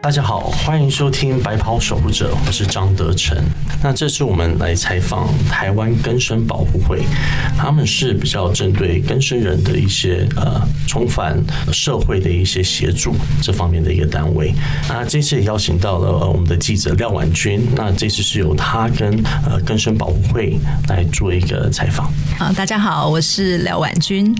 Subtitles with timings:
[0.00, 3.36] 大家好，欢迎收听《白袍守护者》，我是张德成。
[3.82, 7.02] 那这次我们来采访台湾根生保护会，
[7.58, 11.36] 他们是比较针对根生人的一些呃重返
[11.72, 14.54] 社会的一些协助这方面的一个单位。
[14.88, 20.56] 那这次也邀请到了我们的记者廖婉君，那这次是由他跟呃根生保护会
[20.88, 22.06] 来做一个采访。
[22.38, 24.32] 啊，大家好，我是廖婉君。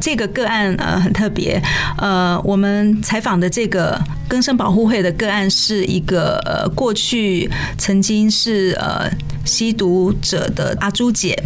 [0.00, 1.62] 这个个案呃很特别，
[1.98, 4.00] 呃，我们采访的这个
[4.32, 5.12] 根生保护会的。
[5.12, 9.06] 个案是一个呃，过去曾经是呃
[9.44, 11.38] 吸毒者的阿朱姐。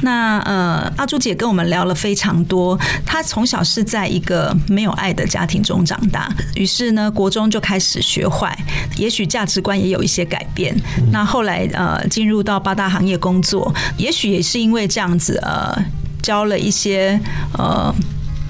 [0.00, 2.76] 那呃，阿朱姐跟我们聊了非常多。
[3.06, 8.58] 她从小是在一个没有爱的家庭中长大，于是呢，国中就开始学坏，
[8.96, 10.74] 也许价值观也有一些改变。
[11.12, 15.72] 那后来呃，进入到八大行业工作，也许也是因为这样子呃，
[16.20, 17.20] 交了一些
[17.56, 17.94] 呃，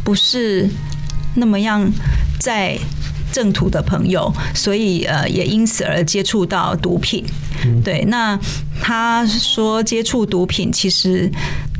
[0.02, 0.66] 不是
[1.34, 1.86] 那么样
[2.40, 2.78] 在。
[3.32, 7.24] 正途的朋友，所以呃，也因此而接触到毒品。
[7.82, 8.38] 对，那
[8.80, 11.30] 他说接触毒品，其实。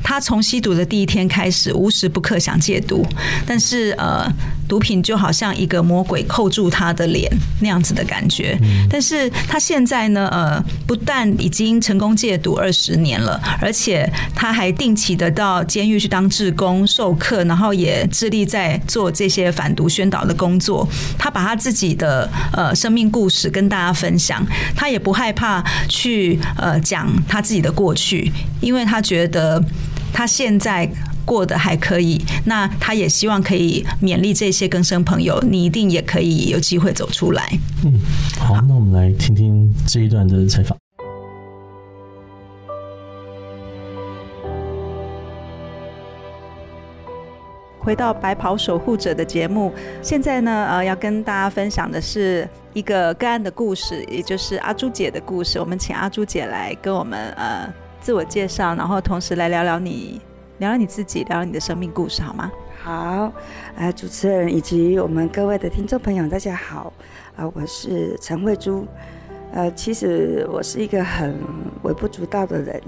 [0.02, 3.06] 他从吸毒的第一天开始，无时不刻想戒毒，
[3.46, 4.26] 但是呃，
[4.68, 8.58] 毒品就好像一个魔鬼扣住他的脸那样子的感觉。
[8.90, 20.86] 但是他现在呢，呃，不但已经成功戒毒二十年了，而且他还定期的到监狱去当志工授课，然后也致力在做这些反毒宣导的工作。
[21.16, 24.44] 他把他自己的呃生命故事跟大家分享，
[24.74, 29.62] 他也不害怕去呃讲他自己的过去，因为他觉得。
[30.12, 30.88] 他现在
[31.24, 37.58] 过得还可以，那他也希望可以勉励这些更生朋友，你一定也可以有机会走出来。
[37.84, 37.98] 嗯，
[38.38, 40.76] 好，那我们来听听这一段的采访。
[47.78, 55.58] 回到白袍守护者的节目，现在呢，呃，要跟大家分享的是一个个案的故事，也就是阿朱姐的故事。
[55.58, 57.72] 我们请阿朱姐来跟我们呃。
[58.02, 60.20] 自我介绍，然后同时来聊聊你，
[60.58, 62.50] 聊聊你自己，聊聊你的生命故事，好吗？
[62.82, 63.32] 好，
[63.76, 66.92] 呃，主持人以及我们各位的听众朋友，大家好，
[67.36, 68.84] 啊，我是陈慧珠，
[69.52, 71.38] 呃，其实我是一个很
[71.84, 72.82] 微不足道的人，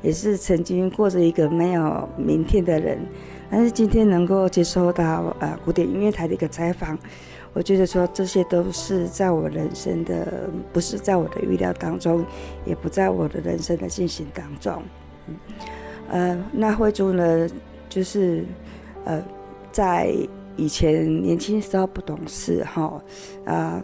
[0.00, 3.04] 也是曾经过着一个没有明天的人，
[3.50, 6.96] 但是今天能够接收到呃古典音乐台的一个采访。
[7.54, 12.24] 我觉得说这些都是在我人生的，不是在我的预料当中，
[12.64, 14.82] 也不在我的人生的进行当中。
[15.26, 15.36] 嗯，
[16.08, 17.46] 呃，那慧珠呢，
[17.90, 18.44] 就是
[19.04, 19.22] 呃，
[19.70, 20.14] 在
[20.56, 23.02] 以前年轻时候不懂事哈，
[23.44, 23.82] 啊，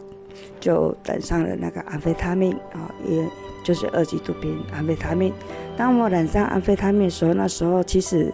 [0.59, 3.23] 就染上了那个安非他命啊，也
[3.63, 5.31] 就是二级毒品安非他命。
[5.77, 8.33] 当我染上安非他命的时候，那时候其实。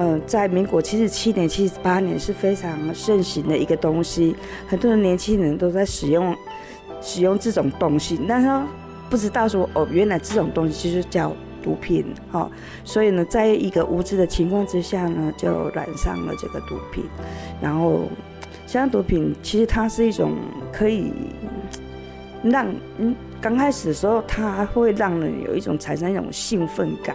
[0.00, 4.34] 呃，在民国七十七年、七十八年是非常盛行的一个东西，
[4.66, 6.34] 很多的年轻人都在使用
[7.02, 8.48] 使用这种东西，但是
[9.10, 12.02] 不知道说哦，原来这种东西就是叫毒品，
[12.32, 12.50] 哈，
[12.82, 17.04] 所以呢，在一个无知的情况之下呢，就染上了这个毒品，
[17.60, 18.04] 然后
[18.66, 20.32] 像毒品其实它是一种
[20.72, 21.12] 可以
[22.42, 22.66] 让
[22.96, 27.14] 嗯刚开始的时候，它会让人有一种产生一种兴奋感。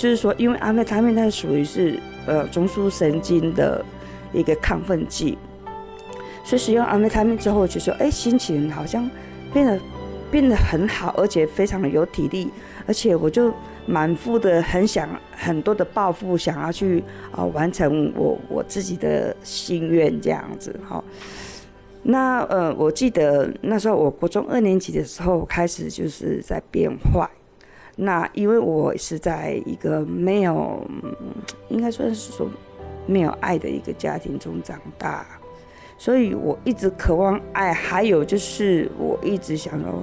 [0.00, 3.84] 就是说，因为安非他命它属于是呃中枢神经的
[4.32, 5.36] 一个亢奋剂，
[6.42, 9.10] 所以使用安非他命之后，就说哎，心情好像
[9.52, 9.78] 变得
[10.30, 12.50] 变得很好，而且非常的有体力，
[12.86, 13.52] 而且我就
[13.84, 21.04] 满腹的很想很多的抱负，想要去啊完成我我自己的心愿这样子哈。
[22.02, 27.28] 那呃，我记得那时候我国中二年级的时候开始就是在变坏。
[27.96, 30.86] 那因为我是在一个没有，
[31.68, 32.48] 应该算是说
[33.06, 35.26] 没有爱的一个家庭中长大，
[35.98, 37.72] 所以我一直渴望爱。
[37.72, 40.02] 还有就是我一直想要，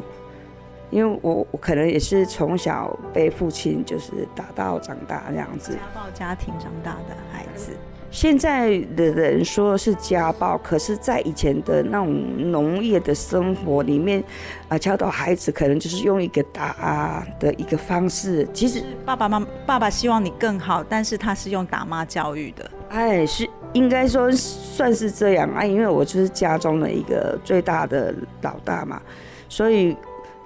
[0.90, 7.72] 因为我我可能也是从小被父亲就是打到长大这样子，家暴家庭长大的孩子。
[8.10, 14.24] 现在的人说是家暴，可是，在以前的那种农业的生活里面，
[14.70, 18.48] 啊，教导孩子可能就是用一个打的一个方式。
[18.54, 22.72] 其实爸爸妈爸爸希望你更好，但是他是用打骂教育的。
[22.90, 29.02] 哎，是应该说算是这样啊，因为我就是家中的一个最大的老大嘛，
[29.50, 29.96] 所以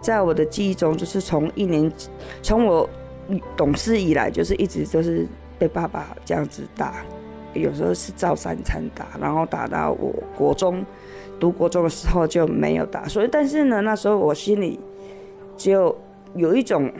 [0.01, 1.89] 在我的记忆中，就是从一年
[2.41, 2.89] 从我
[3.55, 5.27] 懂事以来，就是一直都是
[5.59, 6.95] 被爸爸这样子打。
[7.53, 10.85] 有时候是照三餐打，然后打到我国中
[11.39, 14.79] 读国中的时候就没有打，所以但是呢，那时候我心里
[15.57, 15.95] 就
[16.35, 16.91] 有一种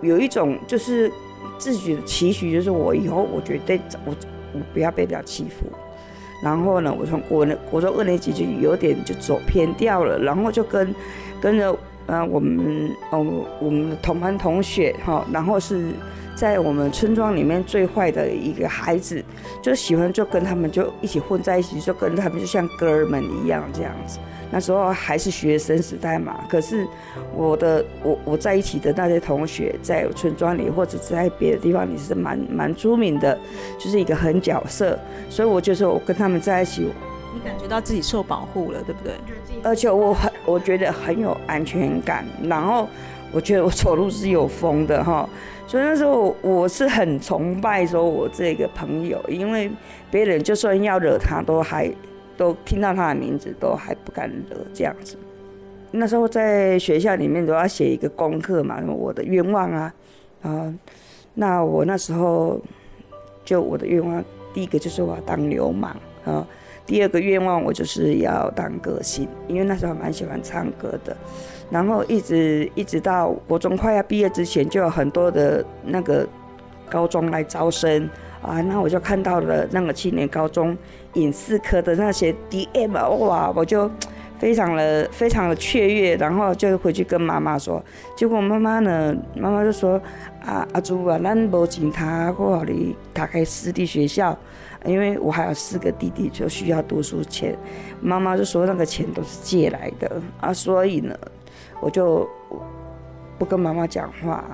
[0.00, 1.10] 有一种就是
[1.58, 4.14] 自己的期许，就是我以后我绝对我
[4.54, 5.66] 我不要被人家欺负。
[6.42, 10.94] 然后呢，我从国国中二年级就有点就走偏掉了，然后就跟
[11.40, 11.76] 跟着
[12.08, 13.24] 呃我们哦
[13.60, 15.92] 我们的同班同学哈，然后是
[16.34, 19.22] 在我们村庄里面最坏的一个孩子，
[19.62, 24.18] 就喜欢就跟他们就一起混在一起，就跟他们就像哥儿们一样这样子。
[24.50, 26.86] 那时候还是学生时代嘛，可是
[27.34, 33.38] 我的我我在一起的那些同学，在村庄里或者在别的地方，你是蛮蛮出名的，
[33.78, 36.88] 就是一个狠角色，所以我就说我跟他们在一起，
[37.38, 39.12] 感觉到自己受保护了，对不对？
[39.62, 42.88] 而且我很我觉得很有安全感，然后
[43.32, 45.28] 我觉得我走路是有风的哈，
[45.66, 49.70] 所以那时候我是很崇拜说我这个朋友，因为
[50.10, 51.92] 别人就算要惹他，都还。
[52.38, 55.16] 都听到他的名字，都还不敢惹这样子。
[55.90, 59.92] 那时候在学校里面都要写一个功课嘛，什么我的愿望啊，
[60.42, 60.72] 啊，
[61.34, 62.60] 那我那时候
[63.44, 64.24] 就我的愿望，
[64.54, 66.46] 第一个就是我要当流氓啊，
[66.88, 71.14] 第二个愿望我就是要当歌星，因为那时候蛮喜欢唱歌的。
[71.70, 76.26] 然后一直一直到国中快要毕业之前，就有很多的那个
[76.88, 78.08] 高中来招生。
[78.40, 80.74] 啊，那我就看到了那个青年高中
[81.14, 83.90] 影视科的那些 DM，哇，我就
[84.38, 87.82] 非常的非常的雀跃，然后就回去跟妈妈说。
[88.16, 90.00] 结果妈妈呢，妈妈就说
[90.44, 94.36] ：“啊，阿朱啊，咱无钱他或你打开私立学校，
[94.84, 97.56] 因为我还有四个弟弟，就需要读书钱。”
[98.00, 101.16] 妈妈就说那个钱都是借来的啊，所以呢，
[101.80, 102.28] 我就
[103.38, 104.44] 不跟妈妈讲话。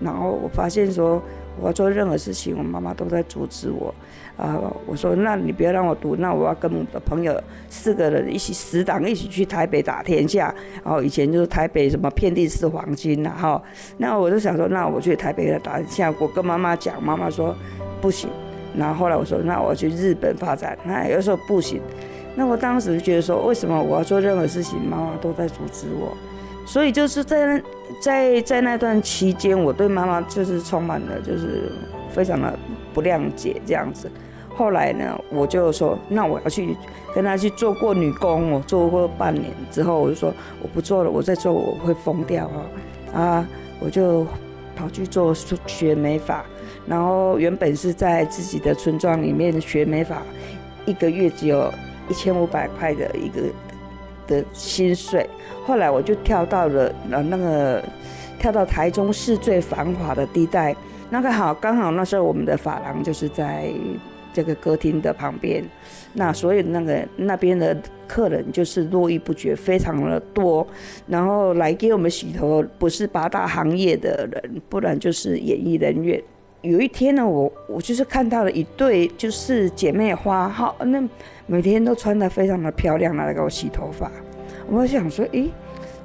[0.00, 1.22] 然后我发现说。
[1.56, 3.94] 我做任何事情，我妈妈都在阻止我。
[4.36, 10.52] 啊，我说，那你不要让我读，那我要跟我的朋友四个人一起死党一起去台北打天下。
[10.84, 13.62] 然后以前就是台北什么遍地是黄金呐，哈。
[13.98, 16.12] 那我就想说，那我去台北打天下。
[16.18, 17.54] 我跟妈妈讲，妈妈说
[18.00, 18.28] 不行。
[18.76, 20.76] 然后后来我说，那我去日本发展。
[20.84, 21.80] 那有时候不行。
[22.34, 26.16] 那我当时就觉得说，为什么我要做任何事情，妈妈都在阻止我？
[26.66, 27.62] 所以就是在
[28.00, 31.70] 在在那段期间，我对妈妈就是充满了就是
[32.10, 32.58] 非常的
[32.92, 34.10] 不谅解这样子。
[34.54, 36.76] 后来呢，我就说，那我要去
[37.14, 42.46] 跟他去做过女工，我做过半年之后，我就说我不做了，我再做我会疯掉
[43.12, 43.20] 啊！
[43.20, 43.48] 啊，
[43.80, 44.26] 我就
[44.76, 45.34] 跑去做
[45.66, 46.44] 学美法，
[46.86, 50.22] 然后原本是在自己的村庄里面学美法，
[50.86, 51.72] 一个月只有
[52.08, 53.42] 一千五百块的一个。
[54.26, 55.28] 的薪水，
[55.66, 57.84] 后来我就跳到了呃那个，
[58.38, 60.74] 跳到台中市最繁华的地带，
[61.10, 63.70] 那个好刚好那时候我们的发廊就是在
[64.34, 65.64] 这个歌厅的旁边，
[66.12, 67.74] 那所以那个那边的
[68.06, 70.66] 客人就是络绎不绝，非常的多，
[71.06, 76.22] 然后来给我们洗头不是八大行业的人，不然就是演艺人员。
[76.60, 81.02] 有一天呢，我我就是看到了一对就是姐妹花，好那。
[81.46, 84.10] 每天都穿得非常的漂亮来给我洗头发，
[84.66, 85.50] 我想说，诶，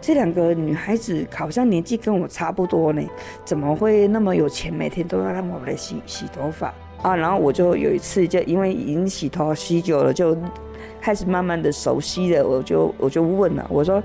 [0.01, 3.01] 这两个女孩子好像年纪跟我差不多呢，
[3.45, 7.15] 怎么会那么有钱，每天都要让我来洗洗头发啊？
[7.15, 10.37] 然后我就有一次，就因为已经洗头洗久了，就。
[11.01, 14.03] 开始慢慢的熟悉了，我就我就问了，我说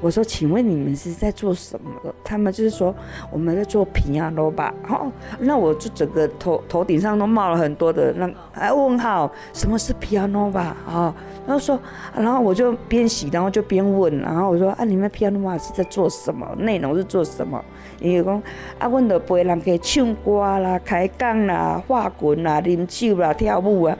[0.00, 2.12] 我说，请问你们是在做什么？
[2.24, 2.92] 他们就是说
[3.30, 4.74] 我们在做皮亚诺吧。
[4.82, 10.76] 好，那我就整个头头顶上都冒了很多的那哎问号，什么是皮亚诺吧？
[10.84, 11.14] 啊，
[11.46, 11.78] 然后说，
[12.16, 16.44] 然后我就边洗，然后就边问，然后我说啊，你们皮亚诺吧是在做什么？
[16.58, 17.64] 内容是做什么？
[18.02, 18.42] 因为讲
[18.78, 23.98] 啊，阮的陪人去唱歌啦、开讲啦、画滚啦、啉酒啦、跳舞啊，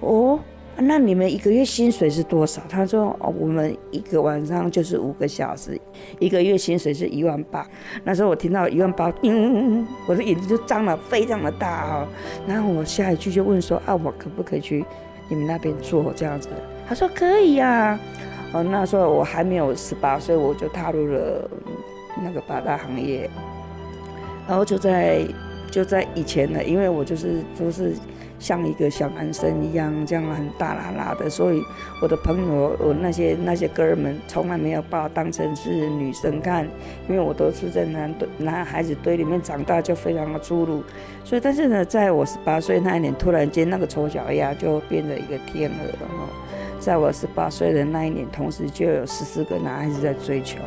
[0.00, 0.40] 哦。
[0.80, 2.62] 那你们一个月薪水是多少？
[2.68, 5.76] 他说：哦，我们一个晚上就是五个小时，
[6.20, 7.66] 一个月薪水是一万八。
[8.04, 12.06] 那时候我听到一万八，嗯，我的眼睛就张了，非常的大哦。
[12.46, 14.84] 然后我下一句就问说：啊，我可不可以去
[15.28, 16.48] 你们那边做这样子？
[16.88, 17.98] 他说可以呀。
[18.52, 21.50] 哦，那时候我还没有十八岁，我就踏入了
[22.22, 23.28] 那个八大行业。
[24.46, 25.26] 然后就在
[25.70, 27.94] 就在以前呢，因为我就是都是。
[28.40, 31.60] 像一个小男生一样，这样很大啦啦的，所以
[32.00, 36.64] 我的朋友，我那些那些哥们，从来没有把我当成是女生看，
[37.08, 40.84] 因为我都是在男堆男孩子堆里面长大，就非常的粗鲁。
[41.24, 46.28] 所以，但是呢，在我十八岁那一年，突然间那个丑小鸭就变成一个天鹅了哈。
[46.78, 50.58] 在我十八岁的那一年，同时就有十四个男孩子在追求。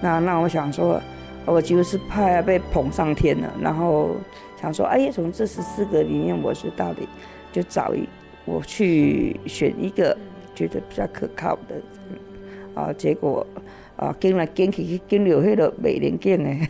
[0.00, 1.00] 那那我想说，
[1.44, 4.16] 我就是怕被捧上天了，然后。
[4.58, 7.06] 想说，哎呀，从这十四个里面，我是到底
[7.52, 8.08] 就找一，
[8.46, 10.16] 我去选一个
[10.54, 11.74] 觉得比较可靠的，
[12.74, 13.46] 啊，结果
[13.96, 16.68] 啊，跟来跟去，跟了迄个美莲见诶，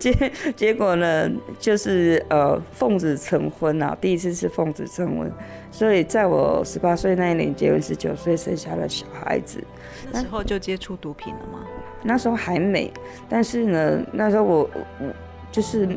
[0.00, 5.30] 结结果呢，就是呃奉子成婚啊，第一次是奉子成婚，
[5.70, 9.62] 所以在我十八岁那一年结婚，十九岁生下了小孩子。
[10.10, 11.64] 那时候就接触毒品了吗？
[12.02, 12.92] 那时候还没，
[13.28, 14.68] 但是呢，那时候我
[14.98, 15.06] 我
[15.52, 15.88] 就是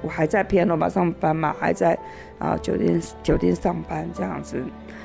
[0.00, 1.98] 我还在偏罗马上班嘛，还在
[2.38, 4.62] 啊酒店酒店上班这样子，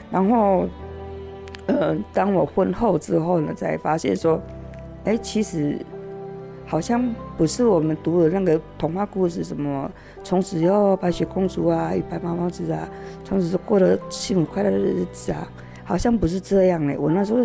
[0.09, 0.69] 然后。
[1.67, 4.41] 嗯，当我婚后之后呢，才发现说，
[5.03, 5.77] 哎，其实
[6.65, 9.89] 好像不是我们读的那个童话故事，什么
[10.23, 12.87] 从此以后白雪公主啊，与白马王子啊，
[13.23, 15.47] 从此就过了幸福快乐的日子啊，
[15.83, 16.97] 好像不是这样嘞。
[16.97, 17.39] 我那时候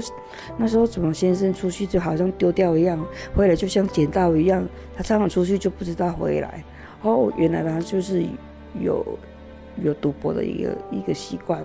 [0.56, 4.64] 那时候怎么先生出去就好像丢掉一样，回来就像捡到一样，
[4.96, 6.64] 他常常出去就不知道回来。
[7.02, 8.24] 哦，原来他就是
[8.80, 9.04] 有
[9.82, 11.64] 有赌博的一个一个习惯。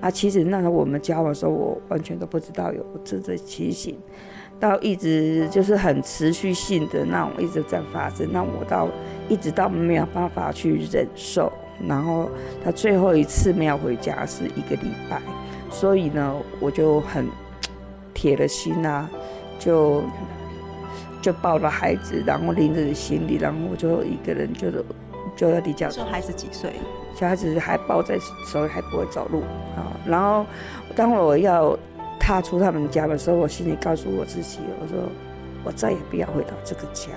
[0.00, 3.96] 啊，其实那时候我们交往的时候，我完全都不知道有这个情形，
[4.58, 8.88] 到一直就是很持续性的那种一直在发生，那我到
[9.28, 11.52] 一直到没有办法去忍受，
[11.86, 12.28] 然后
[12.64, 15.22] 他最后一次没有回家是一个礼拜，
[15.70, 17.28] 所以呢，我就很
[18.12, 19.08] 铁了心啊，
[19.60, 20.02] 就
[21.20, 24.68] 就抱着孩子，然后拎着行李，然后我就一个人就
[25.36, 25.88] 就要离家。
[25.88, 26.72] 说孩子几岁？
[27.22, 29.42] 小孩子还抱在手里，还不会走路
[29.76, 29.94] 啊。
[30.04, 30.44] 然后，
[30.96, 31.78] 当我要
[32.18, 34.98] 踏出他们家的时候，我心里告诉我自己：我说，
[35.62, 37.10] 我再也不要回到这个家。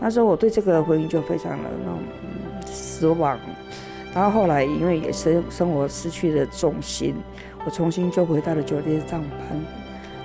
[0.00, 1.98] 那时候我对这个婚姻就非常的那种
[2.64, 3.38] 失望。
[4.14, 7.14] 然后后来，因为也生生活失去了重心，
[7.66, 9.60] 我重新就回到了酒店上班。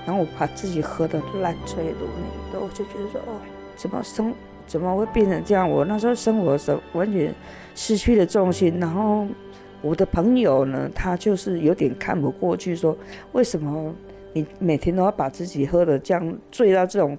[0.05, 3.35] 然后我把自己喝得烂醉如泥，的，我就觉得说：哦，
[3.75, 4.33] 怎么生？
[4.67, 5.67] 怎么会变成这样？
[5.67, 7.33] 我那时候生活的时候完全
[7.73, 9.25] 失去了重心，然后
[9.81, 12.95] 我的朋友呢，他就是有点看不过去，说
[13.31, 13.93] 为什么
[14.33, 17.17] 你每天都要把自己喝的这样醉到这种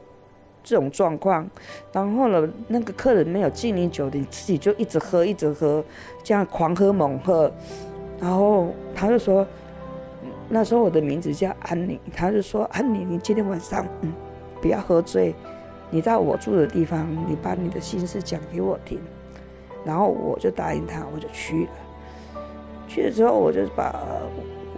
[0.62, 1.48] 这种状况？
[1.92, 5.82] 然后呢，那个客人没有敬你酒，你自己就一直喝一直喝，
[6.22, 7.50] 这样狂喝猛喝。
[8.20, 9.46] 然后他就说，
[10.48, 14.12] 那时候我的名字叫安妮，他就说安妮，你今天晚上嗯
[14.60, 15.34] 不要喝醉。
[15.90, 19.00] 你到我住的地方，你把你的心事讲给我听，
[19.84, 21.70] 然后我就答应他，我就去了。
[22.86, 23.94] 去了之后，我就把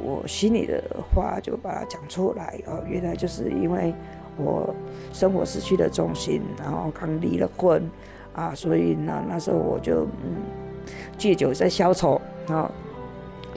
[0.02, 0.82] 我心里的
[1.14, 2.60] 话就把它讲出来。
[2.66, 3.92] 哦，原来就是因为
[4.36, 4.74] 我
[5.12, 7.82] 生活失去了重心，然后刚离了婚
[8.32, 10.36] 啊，所以呢，那时候我就嗯
[11.18, 12.70] 借酒在消愁啊。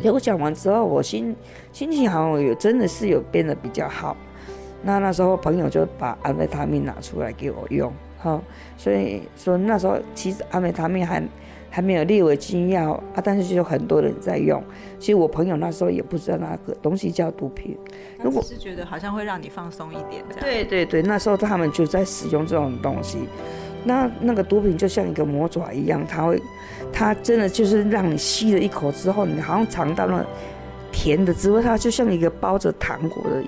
[0.01, 1.35] 结果讲完之后，我心
[1.71, 4.17] 心情好像有真的是有变得比较好。
[4.83, 8.41] 那那时候朋友就把安非他命拿出来给我用，哈，
[8.77, 11.23] 所以说那时候其实安非他命还
[11.69, 14.61] 还没有列为禁药啊，但是就有很多人在用。
[14.99, 17.77] 其实我朋友那时候也不知道那个东西叫毒品，
[18.21, 20.41] 如果是觉得好像会让你放松一点，这样。
[20.41, 23.27] 对对对，那时候他们就在使用这种东西。
[23.85, 26.41] 那那个毒品就像一个魔爪一样，它会，
[26.91, 30.25] 它真的就是让你吸了一口之后，你好像尝到了
[30.91, 33.43] 甜的滋味，它就像一个包着糖果的。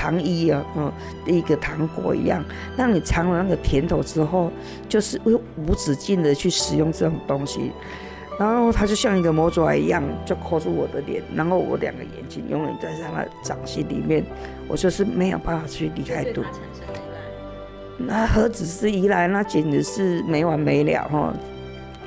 [0.00, 0.90] 糖衣啊，嗯，
[1.26, 2.42] 一个糖果一样，
[2.74, 4.50] 让你尝了那个甜头之后，
[4.88, 7.70] 就是会无止境的去使用这种东西，
[8.38, 14.24] 然后它就像一个魔爪一样，就扣住我的脸，然后我两个眼睛永远在他的掌心里面，
[14.68, 16.42] 我就是没有办法去离开肚。
[17.98, 21.34] 那何止是依赖，那简直是没完没了哈！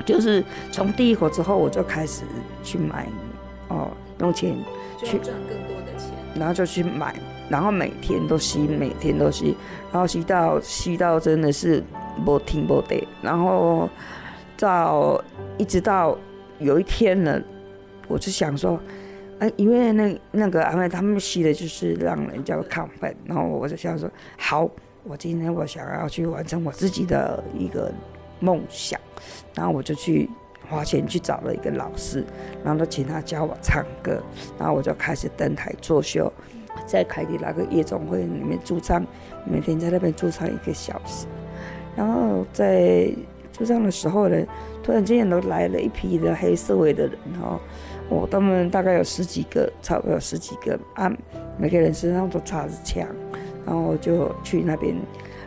[0.03, 2.23] 就是从第一口之后，我就开始
[2.63, 3.07] 去买，
[3.67, 4.57] 哦，用钱
[4.97, 7.13] 去赚更多的钱，然后就去买。
[7.49, 9.55] 然后每天都吸，每天都吸，
[9.91, 11.83] 然后吸到吸到真的是
[12.25, 13.05] 不停不得。
[13.21, 13.89] 然后
[14.57, 15.21] 到
[15.57, 16.17] 一直到
[16.59, 17.41] 有一天呢，
[18.07, 18.79] 我就想说，
[19.39, 24.69] 哎，因为那那个安慰他们吸的就是让人家亢奋，然后我就想说，好，
[25.03, 27.91] 我今天我想要去完成我自己的一个
[28.39, 28.99] 梦想，
[29.53, 30.29] 然后我就去
[30.69, 32.23] 花钱去找了一个老师，
[32.63, 34.23] 然后请他教我唱歌，
[34.57, 36.31] 然后我就开始登台作秀。
[36.85, 39.05] 在凯迪那个夜总会里面驻唱，
[39.45, 41.25] 每天在那边驻唱一个小时。
[41.95, 43.09] 然后在
[43.51, 44.35] 驻唱的时候呢，
[44.81, 47.59] 突然间都来了一批的黑社会的人哈，
[48.09, 51.11] 我他们大概有十几个，差不多有十几个啊，
[51.57, 53.07] 每个人身上都插着枪，
[53.63, 54.95] 然后就去那边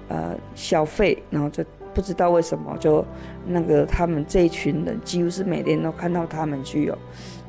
[0.09, 3.05] 呃消费，然后就不知道为什么就
[3.45, 6.99] 那个他们这一群人几乎是每天都看到他们去哦，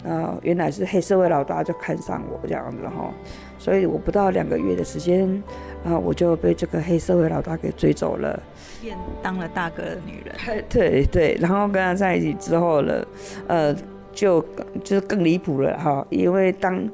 [0.03, 3.13] 呃原来是黑社会老大就看上我这样子哈。
[3.58, 5.42] 所以我不到两个月的时间，
[5.86, 8.40] 啊，我就被这个黑社会老大给追走了，
[8.82, 10.64] 变当了大哥的女人。
[10.70, 13.08] 对对，然后跟他在一起之后了，
[13.48, 13.76] 呃，
[14.12, 14.42] 就
[14.84, 16.90] 就是更离谱了哈，因为当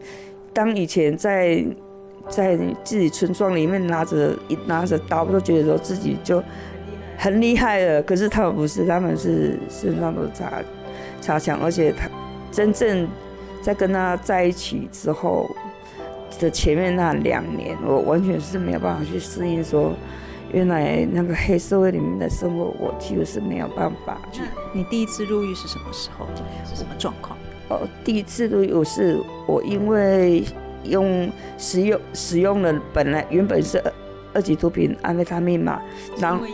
[0.53, 1.63] 当以前在
[2.29, 6.41] 在自己村庄里面拿着一拿着刀，都觉得说自己就
[7.17, 8.01] 很厉害了。
[8.03, 10.51] 可是他们不是，他们是身上都插
[11.19, 12.07] 插枪，而且他
[12.51, 13.07] 真正
[13.61, 15.49] 在跟他在一起之后
[16.39, 19.63] 的前面那两年，我完全是没有办法去适应。
[19.63, 19.93] 说
[20.51, 24.17] 原来那个黑社会里面的生活，我几乎是没有办法。
[24.73, 26.25] 你第一次入狱是什么时候？
[26.65, 27.37] 是什么状况？
[27.69, 30.43] 哦，第一次入狱是我因为。
[30.85, 33.93] 用使用使用了本来原本是二
[34.33, 35.81] 二级毒品安非他命嘛，
[36.19, 36.45] 然后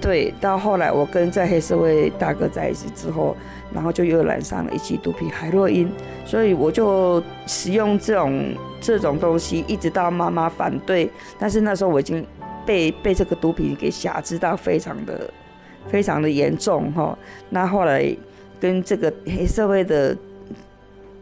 [0.00, 3.36] 对，到后来我跟在黑社会大哥在一起之后，
[3.72, 5.90] 然后就又染上了一起毒品海洛因，
[6.24, 12.24] 所以我就使用这种这种东西，一直到妈妈反对，但是那时候我已经
[12.64, 15.30] 被被这个毒品给辖制到非常的
[15.88, 17.18] 非常的严重哈，
[17.50, 18.16] 那后来
[18.60, 20.16] 跟这个黑社会的。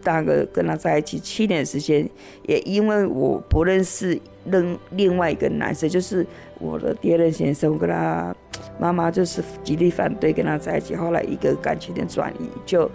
[0.04, 2.09] 大哥跟他在一起七年时间，
[2.47, 6.25] 也因为我不认识另另外一个男生，就是
[6.61, 8.33] 我的第二任先生，我跟他
[8.78, 10.95] 妈妈就是极力反对跟他在一起。
[10.95, 12.90] 后来一个感情的转移，就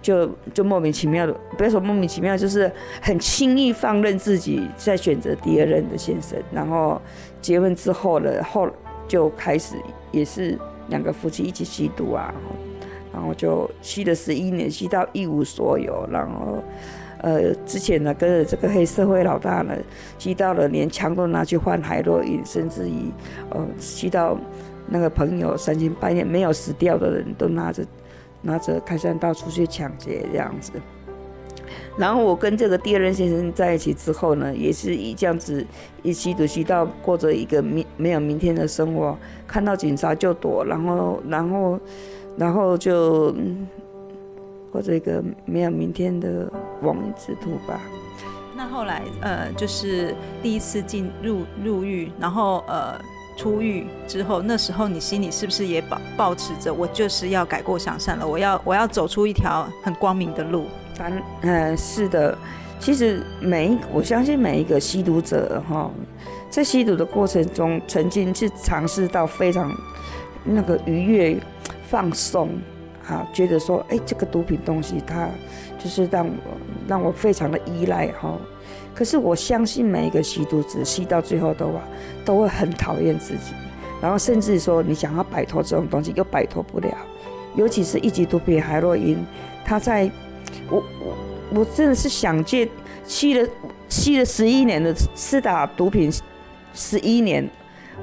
[0.00, 6.38] 就就莫名其妙的，不要说莫名其妙，就是很轻易放任自己在选择第二任的先生。
[6.52, 7.00] 然后
[7.40, 8.68] 结婚之后呢，后
[9.08, 9.76] 就开始
[10.12, 12.34] 也是两个夫妻一起吸毒啊。
[13.12, 16.06] 然后就吸了十一年，吸到一无所有。
[16.12, 16.62] 然后，
[17.22, 19.74] 呃，之前呢，跟着这个黑社会老大呢，
[20.18, 23.10] 吸到了连枪都拿去换海洛因，甚至于，
[23.48, 24.36] 呃，吸到
[24.88, 27.84] 那个朋友三更半夜没有死掉的人都拿着
[28.42, 30.72] 拿着开山刀出去抢劫这样子。
[31.96, 35.66] 然后我跟这个第二任先生在一起之后呢，也是以这样子
[36.02, 39.16] 一吸毒吸到过着一个明没有明天的生活，
[39.46, 41.78] 看到警察就躲，然后然后。
[42.38, 43.34] 然后就
[44.70, 46.52] 过这个没有明天的
[46.82, 47.80] 亡命之徒吧。
[48.54, 53.00] 那后来呃，就是第一次进入入狱，然后呃
[53.36, 58.26] 出狱之后，那时候你心里是不是也保保持着我就是要改过向善了？
[58.26, 60.66] 我要我要走出一条很光明的路。
[60.94, 61.12] 反
[61.42, 62.36] 嗯，是的。
[62.80, 65.90] 其实每一我相信每一个吸毒者哈，
[66.50, 69.72] 在吸毒的过程中，曾经是尝试到非常
[70.42, 71.36] 那个愉悦。
[71.88, 72.50] 放松，
[73.06, 75.28] 啊，觉得说，哎，这个毒品东西，它
[75.78, 76.32] 就是让我
[76.88, 78.36] 让我非常的依赖哈。
[78.96, 81.82] 可是我相信每一个吸毒者吸到最后的话，
[82.24, 83.52] 都会很讨厌自己，
[84.00, 86.88] 然后甚至说你想要摆脱这种东西又摆脱不了。
[87.54, 89.18] 尤其是一级毒品海洛因，
[89.64, 90.10] 他在
[90.70, 92.66] 我我我真的是想戒，
[93.04, 93.48] 吸了
[93.90, 96.10] 吸了十一年的吃打毒品
[96.72, 97.46] 十一年，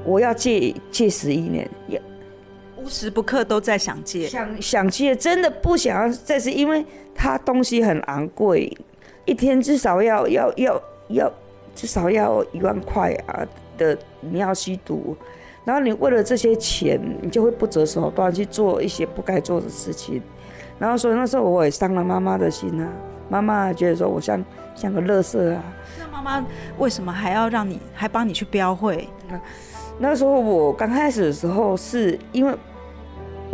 [0.06, 2.00] 我要戒戒十一年也。
[2.78, 8.76] 无时不刻都在想戒，想想戒，真的不想要再是，因为它东西很昂贵，
[9.26, 11.32] 一天至少要要要要
[11.76, 13.46] 至少要一万块啊
[13.78, 15.16] 的，你要吸毒，
[15.66, 20.22] 然后你为了这些钱，你就会不择手段去做一些不该做的事情，
[20.78, 22.90] 然后所以那时候我也伤了妈妈的心啊，
[23.30, 24.44] 妈妈觉得说我像
[24.76, 25.64] 像个乐色啊，
[26.00, 26.46] 那妈妈
[26.78, 29.08] 为什么还要让你还帮你去标会？
[30.00, 32.54] 那时候我刚开始的时候是因为。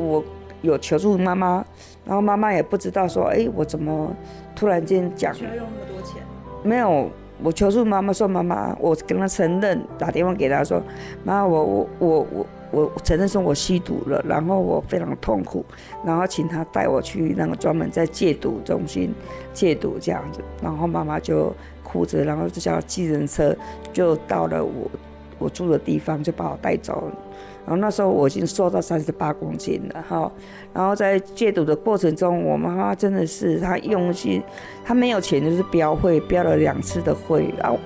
[0.01, 0.23] 我
[0.62, 1.65] 有求助妈妈，
[2.10, 4.12] 然后妈妈也不知道说，哎，我怎么
[4.56, 5.32] 突然间讲？
[5.32, 6.24] 需要用那么多钱？
[6.63, 7.08] 没有，
[7.43, 10.82] 我求助妈妈说，妈妈，我跟她承认，打电话给她说，
[11.24, 12.28] 妈，我我我
[12.72, 15.63] 我我承认说我吸毒了，然后我非常痛苦，
[16.04, 19.13] 然后请她带我去那个专门在戒毒中心
[19.54, 23.56] 戒毒这样子，然后妈妈就哭着，然后就叫计程车
[23.93, 24.89] 就到了我
[25.38, 27.15] 我住的地方，就把我带走了。
[27.69, 30.32] 然后那时候我已经瘦到三十八公斤了哈，
[30.73, 34.41] 然后在戒毒的过程中，我妈妈真的是她用心，
[34.84, 37.77] 她没有钱就是标会，标了两次的会，然后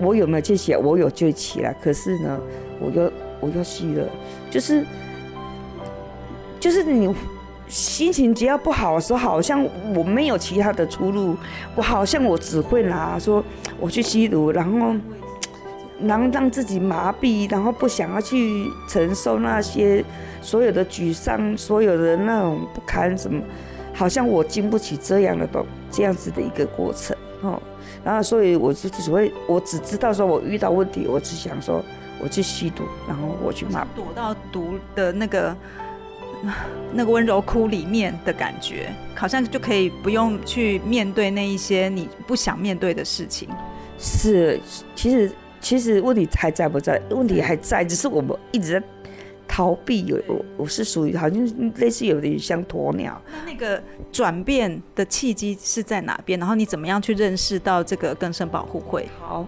[0.00, 0.78] 我有没有戒起来？
[0.78, 2.40] 我有戒起来，可是呢，
[2.80, 4.04] 我又我又吸了，
[4.50, 4.84] 就是
[6.58, 7.14] 就是你
[7.68, 9.64] 心情只要不好的时候，好像
[9.94, 11.36] 我没有其他的出路，
[11.76, 13.44] 我好像我只会拿说
[13.78, 14.96] 我去吸毒，然后。
[16.02, 20.04] 然后让自己麻痹，然后不想要去承受那些
[20.40, 23.42] 所有的沮丧，所有的那种不堪什么，
[23.92, 27.60] 好像我经不起这样的东这样子的一个过程哦。
[28.02, 31.84] 然后所以我就只会，我只知道说我遇到问题，我只想说
[32.18, 35.56] 我去吸毒，然后我去骂，躲到毒的那个
[36.94, 43.48] 那个温柔窟里面的感觉，好像就可以不用去面对那一些你不想面对的事情。
[43.98, 44.58] 是，
[44.96, 45.30] 其实。
[45.60, 47.00] 其实问题还在不在？
[47.10, 48.86] 问题还在，只是我们一直在
[49.46, 53.20] 逃避，有我我是属于好像类似有点像鸵鸟。
[53.30, 56.38] 那那个转变的契机是在哪边？
[56.38, 59.08] 然后你怎么样去认识到这个更生保护会？
[59.18, 59.46] 好，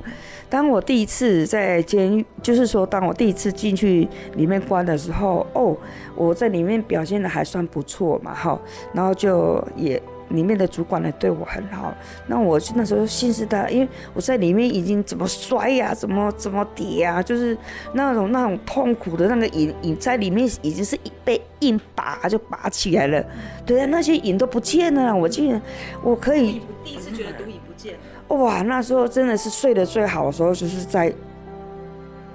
[0.51, 5.77] 当我第一次在监狱，就是说当我第一次进去里面关的时候，哦，
[6.17, 8.61] 我在里面表现的还算不错嘛，哈，
[8.93, 10.03] 然后就也。
[10.33, 11.95] 里面的主管呢对我很好，
[12.27, 17.57] 那我就那时候信誓他，因为我在里面已经怎么摔呀，怎么怎么跌啊，就是
[17.95, 23.25] 那种那种痛苦的那个瘾瘾在里面已经是一被硬拔就拔起来了，
[23.65, 25.61] 对啊，那些瘾都不见了，我竟然
[26.03, 27.95] 我可以第一次觉得毒瘾不见，
[28.29, 31.13] 哇，那时候真的是睡得最好的时候，就是在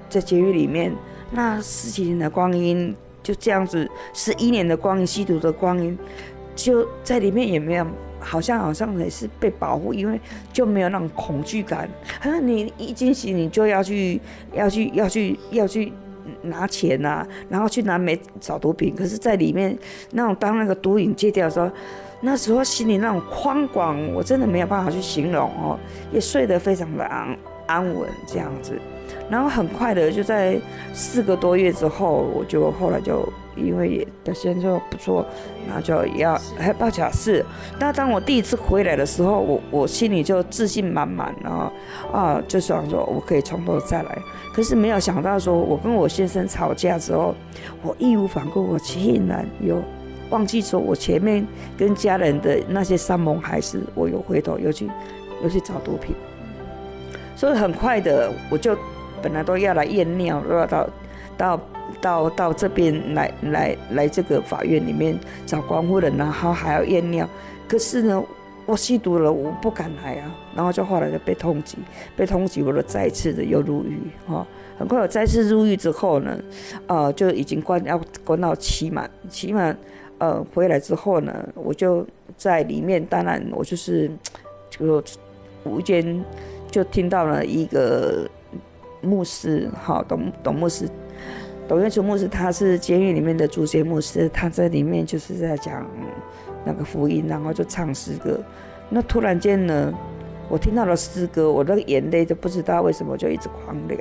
[0.09, 0.93] 在监狱里面。
[1.29, 5.97] 那十几年的光阴就这样子，十一年的光阴吸毒的光阴。
[6.57, 7.85] 就在里面也没有，
[8.19, 10.19] 好像好像也是被保护，因为
[10.51, 11.87] 就没有那种恐惧感。
[12.19, 14.19] 好像你一惊醒，你就要去
[14.53, 15.93] 要去要去要去
[16.41, 18.95] 拿钱呐，然后去拿美找毒品。
[18.95, 19.77] 可是，在里面
[20.11, 21.69] 那种当那个毒瘾戒掉的时候，
[22.21, 25.79] 那时候心里那种宽广，我真的没有办法去形容哦。
[26.11, 28.73] 也睡得非常的安安稳这样子，
[29.29, 30.59] 然后很快的就在
[30.91, 33.31] 四个多月之后，我就后来就。
[33.57, 35.25] 因为也表现就不错，
[35.67, 37.45] 然后就要还报假释。
[37.79, 41.71] 那当我第一次回来的时候，我我心里就自信满满，然后
[42.11, 44.17] 啊，就想说我可以从头再来。
[44.53, 47.33] 可是没有想到，说我跟我先生吵架之后，
[47.83, 49.81] 我义无反顾，我竟然有
[50.29, 51.45] 忘记说我前面
[51.77, 54.89] 跟家人的那些山盟海誓，我又回头又去
[55.43, 56.15] 又去找毒品。
[57.35, 58.75] 所以很快的，我就
[59.21, 60.89] 本来都要来验尿，都要到
[61.37, 61.59] 到。
[62.01, 67.27] 到到这边来来来这个法院里面找关护人，然后还要验尿。
[67.67, 68.23] 可是呢，
[68.65, 70.35] 我吸毒了，我不敢来啊。
[70.55, 71.75] 然后就后来就被通缉，
[72.15, 74.45] 被通缉，我就再次的又入狱哈。
[74.79, 76.39] 很快我再次入狱之后呢，
[76.85, 79.75] 呃，就已经关要关到期满，期满
[80.19, 82.05] 呃回来之后呢，我就
[82.37, 84.09] 在里面，当然我就是
[84.69, 85.03] 就
[85.63, 86.23] 无意间
[86.69, 88.29] 就听到了一个
[89.01, 90.87] 牧师，哈，董董牧师。
[91.67, 95.85] 董元楚牧师，他是监狱里面的主节牧师，他在里面就是在讲
[96.63, 98.39] 那个福音，然后就唱诗歌。
[98.89, 99.93] 那突然间呢，
[100.47, 103.97] 我听到了诗歌，我那个眼泪就不知道为什么就一直狂流。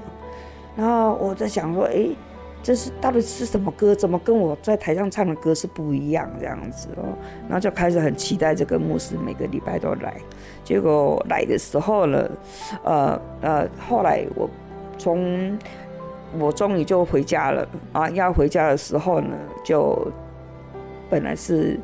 [0.76, 2.06] 然后我在想说，哎，
[2.62, 3.96] 这是到底是什么歌？
[3.96, 7.02] 怎么跟我在台上唱的歌是不一样这样子哦？
[7.48, 10.14] 然后就开始很期待这个牧师每个礼拜都来。
[10.62, 12.30] 结果来的时候呢，
[12.84, 14.48] 呃呃，后来我
[14.98, 15.58] 从
[16.38, 18.10] 我终于就回家了啊！
[18.10, 20.10] 要回家的时候呢，就
[21.08, 21.78] 本来是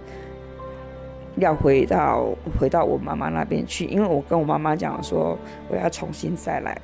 [1.36, 2.26] 要回到
[2.60, 6.76] 回到我妈妈那边去，因为我跟我妈妈讲说，我要重新再来，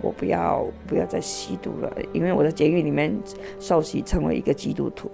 [0.00, 3.14] 我不要不要再吸毒了，因为我在监狱里面
[3.58, 5.10] 受洗成为一个基督徒，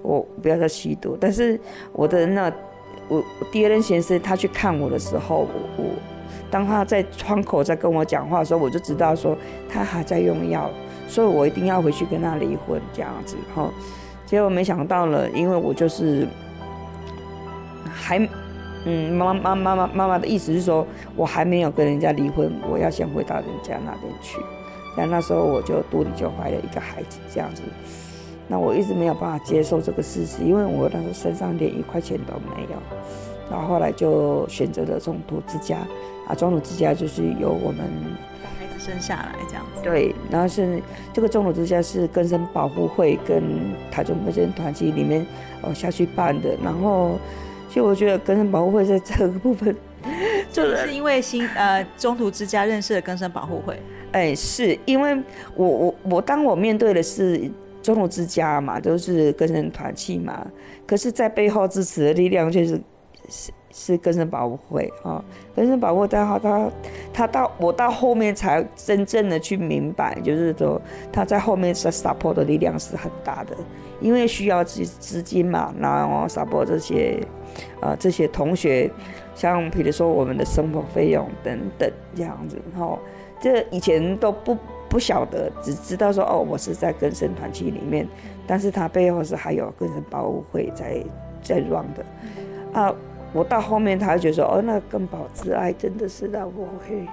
[0.00, 1.18] 我不要再吸毒。
[1.20, 1.60] 但是
[1.92, 2.50] 我的那
[3.08, 5.90] 我第二任先生他去看我的时候，我我
[6.50, 9.36] 当他在窗口在跟我讲话的时候，我就知道说
[9.68, 10.70] 他还在用药。
[11.08, 13.70] 所以我一定要回去跟他离婚，这样子哈。
[14.26, 16.26] 结果没想到了，因为我就是
[17.88, 18.18] 还
[18.84, 24.38] 嗯，妈妈妈妈妈妈的意思是说，我还没有跟人家离婚，我要先回到人家那边去。
[24.96, 27.62] 但那时候我就肚里就怀了一个孩子，这样子。
[28.48, 32.78] 那我一直没有办法接受这个事实，因为我那时身上连一块钱都没有。
[33.50, 35.78] 然后后来就选择了中途之家
[36.28, 37.84] 啊，中途之家就是由我们。
[38.78, 40.80] 生下来这样子，对，然后是
[41.12, 43.42] 这个中途之家是根生保护会跟
[43.90, 45.26] 台中根生团体里面
[45.62, 47.18] 哦下去办的，然后
[47.68, 49.74] 其实我觉得根生保护会在这个部分，
[50.52, 53.78] 就是因为新呃中途之家认识了根生保护会，
[54.12, 55.16] 哎，是因为
[55.54, 57.50] 我我我当我面对的是
[57.82, 60.46] 中途之家嘛，都是根生团体嘛，
[60.86, 62.80] 可是，在背后支持的力量却是
[63.76, 63.98] 是。
[63.98, 65.22] 根生保护会啊，
[65.54, 66.70] 根生保护会好，他
[67.12, 70.80] 他到我到后面才真正的去明白，就是说
[71.12, 73.56] 他在后面是 support 的力量是很大的，
[74.00, 77.20] 因为需要资资金嘛，然后 support 这些
[77.80, 78.88] 啊这些同学，
[79.34, 82.98] 像比如说我们的生活费用等等这样子，然后
[83.40, 84.56] 这以前都不
[84.88, 88.06] 不晓得，只知道说哦我是在根生团体里面，
[88.46, 91.02] 但是他背后是还有根生保护会在
[91.42, 92.04] 在 run 的
[92.72, 92.94] 啊。
[93.36, 97.06] 我到后面，他就说：“哦，那根宝之爱真的是让我会，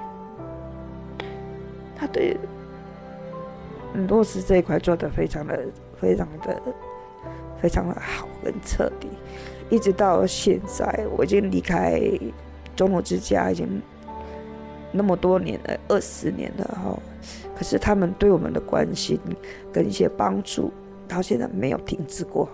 [1.98, 2.38] 他对
[4.08, 5.60] 落实这一块做的非常的、
[6.00, 6.62] 非常的、
[7.62, 9.10] 非常的好跟彻底。
[9.70, 12.00] 一直到现在，我已经离开
[12.74, 13.82] 中国之家已经
[14.94, 16.98] 那么多年了，二十年了哈。
[17.54, 19.20] 可是他们对我们的关心
[19.74, 20.72] 跟一些帮助。”
[21.06, 22.48] 到现在没有停止过。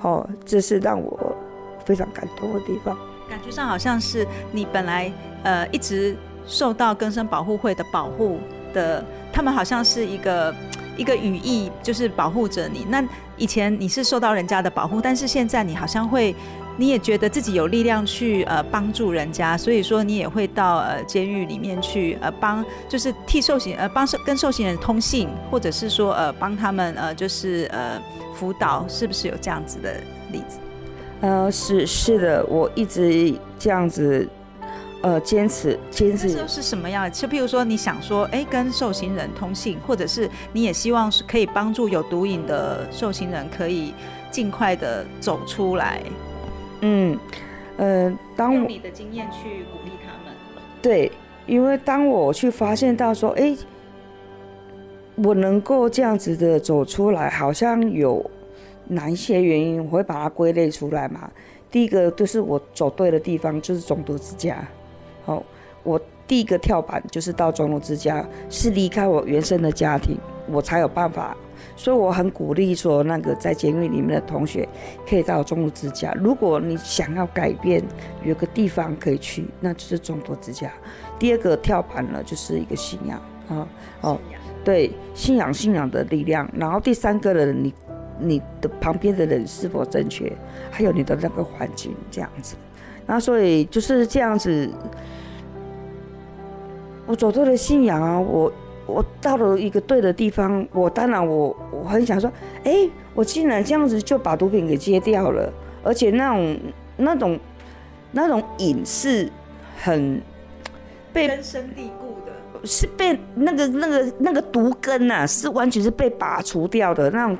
[0.00, 1.36] 哦，这是让我
[1.84, 2.96] 非常感动的地方。
[3.28, 6.16] 感觉上好像是你本来呃一直
[6.46, 8.38] 受到根生保护会的保护
[8.72, 10.54] 的，他们好像是一个
[10.96, 12.86] 一个语义，就是保护着你。
[12.88, 13.02] 那
[13.36, 16.34] 以前你是受到人家的保护，但是现在你好像会。
[16.76, 28.02] 你也觉得自己有力量去呃帮助人家，所以说你也会到呃监狱里面去呃帮，就是替受刑呃帮受跟受刑人通信，或者是说呃帮他们呃就是呃
[28.34, 30.00] 辅导，是不是有这样子的
[30.32, 30.58] 例子？
[31.20, 34.28] 呃，是是的，我一直这样子
[35.00, 36.28] 呃坚持坚持。
[36.46, 37.10] 是什么样？
[37.10, 43.94] 就譬如说你想说，哎，跟受刑人通信，或者是你也希望是可以帮助有毒瘾的受刑人可以
[44.30, 46.02] 尽快的走出来。
[46.82, 47.18] 嗯，
[47.78, 50.34] 呃，当用你的经验去鼓励他们。
[50.82, 51.10] 对，
[51.46, 53.56] 因为当我去发现到说，哎，
[55.14, 58.30] 我能够这样子的走出来，好像有
[58.88, 61.30] 哪一些原因，我会把它归类出来嘛。
[61.70, 64.66] 第一个就是我走对的地方，就是中途之家。
[65.24, 65.42] 好，
[65.82, 70.16] 我第一个跳板就是到中途之家，是离开我原生的家庭，
[70.48, 71.36] 我才有办法。
[71.76, 74.68] 所以我很鼓励说，那个在监狱里面的同学
[75.08, 76.12] 可以到中途之家。
[76.20, 77.82] 如果你想要改变，
[78.22, 80.70] 有个地方可以去，那就是中途之家。
[81.18, 83.66] 第二个跳板呢，就是一个信仰啊，
[84.02, 84.18] 哦，
[84.62, 86.48] 对，信仰信仰的力量。
[86.54, 87.72] 然后第三个人，你
[88.18, 90.32] 你的旁边的人是否正确，
[90.70, 92.56] 还有你的那个环境这样子。
[93.06, 94.68] 那所以就是这样子，
[97.06, 98.52] 我走对了信仰啊，我。
[98.86, 102.30] 我到了一个对的地方，我当然我我很想说，
[102.64, 105.50] 哎，我竟然这样子就把毒品给戒掉了，
[105.82, 106.56] 而且那种
[106.98, 107.40] 那种
[108.12, 109.26] 那种瘾是
[109.82, 110.20] 很
[111.14, 117.38] 被根深蒂固的，是被那个那个那个毒根呐，是完全是被拔除掉的那种。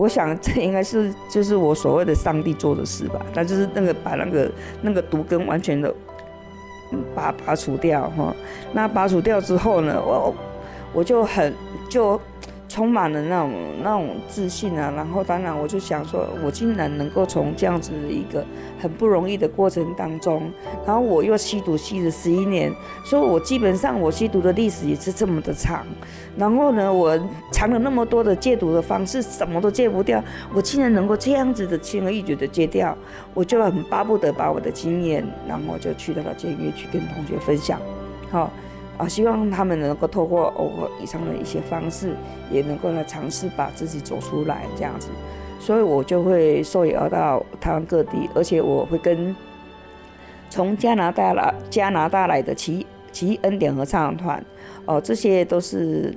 [0.00, 5.94] 我想这应该是就是我所谓的上帝做的事吧，他就是那个把那个那个毒根完全的。
[7.14, 8.34] 拔拔除掉哈，
[8.72, 10.34] 那拔除掉之后呢，我
[10.94, 11.54] 我就很
[11.88, 12.18] 就。
[12.70, 13.52] 充满了那种
[13.82, 18.46] 那种自信啊，然后当然我就想说，我竟然能够从这样子一个
[18.80, 20.48] 很不容易的过程当中，
[20.86, 22.72] 然后我又吸毒吸了十一年，
[23.04, 25.84] 所以我基本上我吸毒的历史也是这么的长，
[26.36, 27.18] 然后呢，我
[27.50, 30.22] 尝了那么多的戒毒的方式，什么都戒不掉，
[30.54, 32.96] 我竟然能够这样子的轻而易举的戒掉，
[33.34, 37.80] 我就很巴不得把我的经验，然后就去到了监狱去跟同学分享，
[38.30, 38.48] 好。
[39.00, 42.14] 啊，希望他们能够透过我以上的一些方式，
[42.52, 45.08] 也能够来尝试把自己走出来这样子，
[45.58, 49.34] 所以我就会受邀到台湾各地，而且我会跟
[50.50, 54.44] 从加拿大来加拿大来的奇奇恩典合唱团，
[54.84, 56.14] 哦，这些都是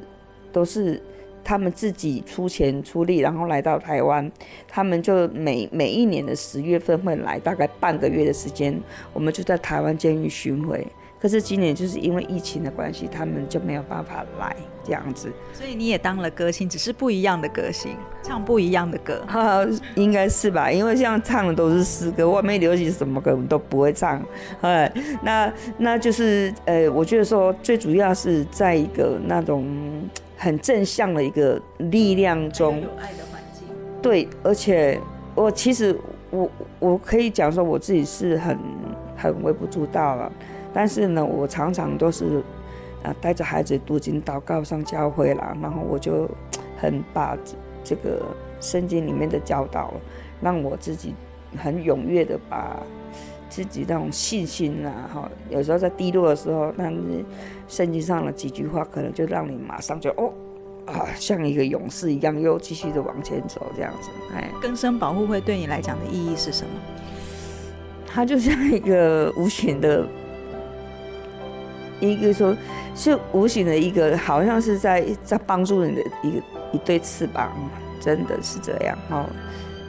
[0.52, 1.02] 都是
[1.42, 4.30] 他们自己出钱出力，然后来到台湾，
[4.68, 8.78] 他们就每每一年的十月份会来，大概半个月的时间，
[9.14, 10.86] 我们就在台湾监狱巡回。
[11.24, 15.32] 可是今年就是因为疫情的关系，他们就没有办法来这样子。
[15.54, 19.24] 所以你也当了歌星，只是不一样的歌星，唱不一样的歌。
[19.26, 20.70] 哈， 应该是吧？
[20.70, 24.22] 因为像唱的都是诗歌，外面流行什么歌我们都不会唱。
[24.60, 24.92] 哎，
[25.24, 29.66] 那那就是呃，我觉得说最主要是在一个那种
[30.36, 33.66] 很正向的一个力量中，有爱的环境。
[34.02, 35.00] 对，而且
[35.36, 35.98] 我其实
[36.32, 38.60] 我我可以讲说我自己是很
[39.16, 40.30] 很微不足道了。
[40.74, 42.42] 但是呢，我常常都是，
[43.04, 46.28] 啊，带着孩子读经、祷告、上教会啦，然后我就
[46.78, 47.38] 很把
[47.84, 48.22] 这个
[48.60, 49.94] 圣经里面的教导，
[50.42, 51.14] 让我自己
[51.56, 52.76] 很踊跃的把
[53.50, 57.00] 自己那种信心啊，哈，有时候在低落的时候，但是
[57.68, 60.34] 圣经上的几句话，可能就让你马上就哦，
[60.88, 64.10] 啊，像一个勇士一样，又继续的往前走这样子。
[64.34, 66.70] 哎，更生保护会对你来讲的意义是什么？
[68.08, 70.08] 它就像一个无形的。
[72.12, 72.56] 一个说，
[72.96, 76.38] 是无形的一个，好像是在在帮助你的一个
[76.72, 77.52] 一对翅膀，
[78.02, 79.26] 真的是这样哦。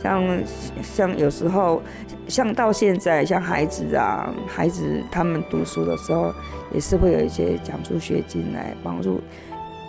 [0.02, 0.38] 像
[0.82, 1.82] 像有时候，
[2.28, 6.30] 像到现在，像孩子啊，孩子他们读书的时候，
[6.72, 9.18] 也是会有一些奖助学金来帮助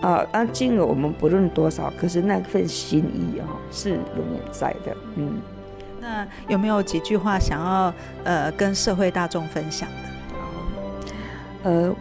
[0.02, 0.26] 啊。
[0.32, 4.00] 那金额我们不论多少，可是那份心意哦，是永
[4.34, 4.96] 远在的。
[5.16, 5.42] 嗯，
[6.00, 9.90] 那有没有几句话想要呃跟社会大众分享
[11.64, 11.70] 的？
[11.70, 11.96] 呃。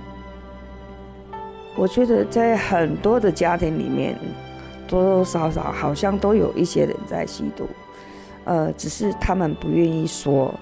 [1.76, 4.16] 我觉得在很多的家庭里面，
[4.86, 7.66] 多多少少好像都有一些人在吸毒，
[8.44, 10.54] 呃，只是他们不愿意说。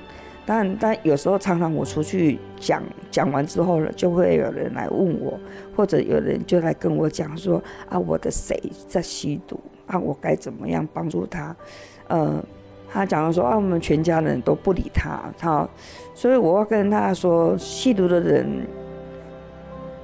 [0.44, 5.38] 但但有时候常常我出去讲讲完之后呢，就会有人来问我，
[5.77, 11.55] 或者有人就来跟我讲说啊，我的谁在吸毒啊，我该怎么样帮助他？
[12.09, 12.42] 呃，
[12.90, 15.68] 他讲的说啊，我们全家人都不理他，他，
[16.12, 18.66] 所以我要跟他说，吸毒的人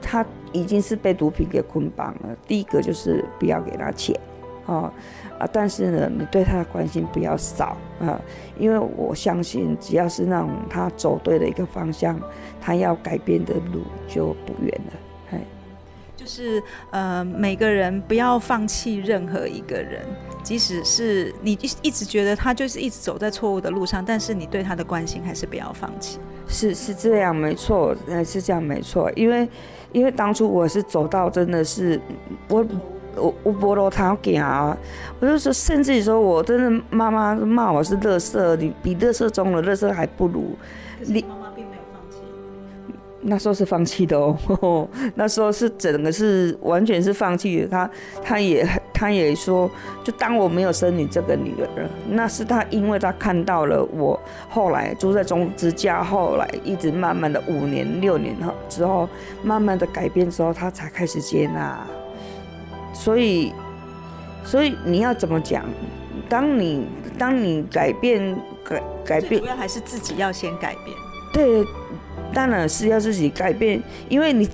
[0.01, 2.37] 他已经是被毒品给捆绑了。
[2.47, 4.19] 第一个就是不要给他钱，
[4.67, 4.93] 哦。
[5.39, 8.21] 啊，但是呢，你对他的关心不要少啊，
[8.59, 12.21] 因为我相信，只要是那种他走对了一个方向，
[12.61, 14.93] 他要改变的路就不远了。
[15.31, 15.41] 哎，
[16.17, 20.05] 就是呃，每个人不要放弃任何一个人，
[20.43, 26.19] 即使是你一一直觉得他就是一直走在错误的路上，但是你对他的关心还是不要放弃。
[26.49, 29.49] 是是这样，没错，呃是这样没错，因为
[29.93, 32.01] 因为当初我是走到真的是
[32.49, 32.65] 我。
[33.21, 34.77] 我我菠萝他行啊，
[35.19, 40.57] 我就说，甚至于说我真的妈妈骂我是乐色，你比乐色中的乐色还不如。
[41.01, 41.25] 你。
[43.21, 47.67] 那时候是放弃的哦， 那时候是整个是完全是放弃的。
[47.69, 47.91] 他
[48.23, 49.71] 他也他也说，
[50.05, 59.09] 就当我没有生你这个女儿，那是他因为他看到了我后来住在中之家，后来一直慢慢的五年六年后之后，
[59.43, 61.79] 慢慢的改变之后，他才开始接纳。
[62.93, 63.53] 所以，
[64.45, 65.65] 所以你要怎么讲？
[66.29, 66.87] 当你
[67.19, 70.97] 当你改变改改变，主要还是自己要先改变。
[71.33, 71.65] 对，
[72.33, 74.49] 当然是要自己改变，因为你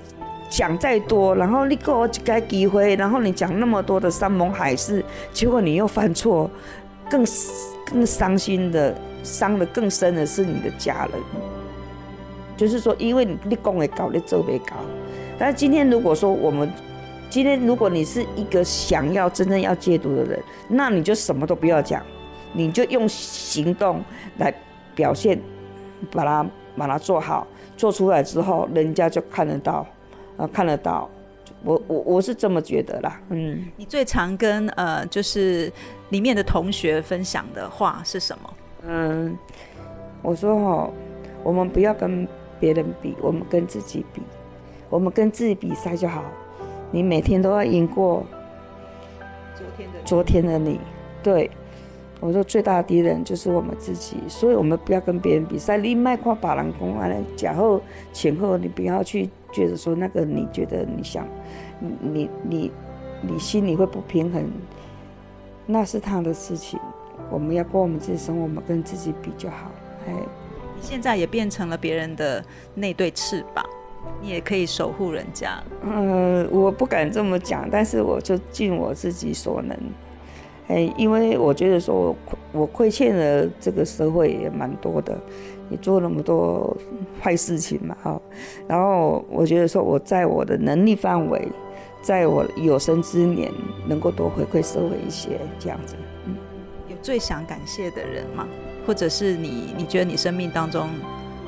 [0.49, 6.49] 讲再多，然后你给我一个机会，然后你讲那么多的山盟海誓，结果你又犯错，
[7.09, 7.25] 更
[7.85, 11.21] 更伤心的，伤的更深的是你的家人。
[12.57, 14.75] 就是说，因为你你讲的高，你做没高。
[15.37, 16.71] 但是今天如果说我们。
[17.27, 22.01] 今天，如果你是一个想要真正要戒毒的人，那你就什么都不要讲，
[22.53, 24.01] 你就用行动
[24.37, 24.53] 来
[24.93, 25.37] 表现，
[26.11, 26.45] 把它
[26.77, 27.45] 把它做好，
[27.77, 29.85] 做出来之后，人家就看得到，
[30.37, 31.09] 啊，看得到。
[31.63, 33.19] 我我我是这么觉得啦。
[33.29, 33.65] 嗯。
[33.75, 35.71] 你最常跟呃，就是
[36.09, 38.53] 里面的同学分享的话是什么？
[38.87, 39.35] 嗯，
[40.21, 40.89] 我说哈，
[41.43, 42.27] 我们不要跟
[42.59, 44.21] 别人比，我们跟自己比，
[44.89, 46.23] 我们跟自己比赛就好。
[46.91, 48.23] 你每天都要赢过
[49.55, 50.79] 昨天的昨天的你，
[51.23, 51.49] 对
[52.25, 55.77] 我说最大的敌人就是我们自己，所以我们不要跟别人比赛。
[55.77, 57.79] 你卖跨把人公完了，假后
[58.11, 61.27] 前后，你不要去觉得说那个你觉得你想，
[61.79, 62.71] 你你
[63.21, 64.43] 你心里会不平衡，
[65.67, 66.79] 那是他的事情。
[67.29, 69.71] 我们要过我们自己生活，我们跟自己比就好。
[70.07, 73.63] 哎，你现在也变成了别人的那对翅膀。
[74.21, 75.61] 你也可以守护人家。
[75.83, 79.77] 嗯，我不敢这么讲，但是我就尽我自己所能。
[80.67, 82.15] 哎，因为我觉得说
[82.51, 85.17] 我亏欠了这个社会也蛮多的，
[85.69, 86.75] 也做那么多
[87.21, 88.21] 坏事情嘛，哈。
[88.67, 91.47] 然后我觉得说我在我的能力范围，
[92.01, 93.51] 在我有生之年
[93.87, 95.95] 能够多回馈社会一些，这样子。
[96.25, 96.35] 嗯，
[96.89, 98.47] 有最想感谢的人吗？
[98.87, 100.89] 或者是你你觉得你生命当中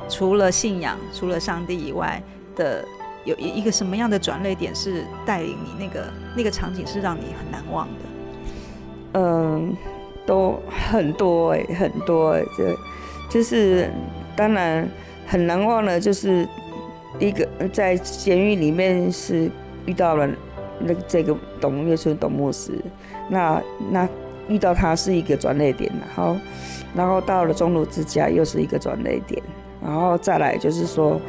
[0.08, 2.22] 除了信仰，除了上帝以外？
[2.56, 2.84] 的
[3.24, 8.07] 有一一个什么样的转捩点是带领你那个那个场景是让你很难忘的？
[9.12, 9.76] 嗯，
[10.26, 10.58] 都
[10.90, 12.76] 很多哎，很多哎，这
[13.30, 13.90] 就是
[14.36, 14.88] 当然
[15.26, 16.46] 很难忘的，就是
[17.18, 19.50] 一个在监狱里面是
[19.86, 20.28] 遇到了
[20.80, 22.72] 那这个董月春董牧师，
[23.28, 24.08] 那那
[24.48, 26.36] 遇到他是一个转捩点，然后
[26.94, 29.42] 然后到了中路之家又是一个转捩点，
[29.82, 31.20] 然后再来就是说。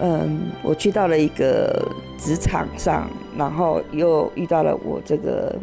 [0.00, 1.88] 嗯，我去到了一个
[2.18, 5.54] 职场上，然后又遇到了我这个